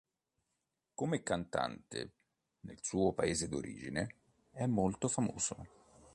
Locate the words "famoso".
5.07-5.67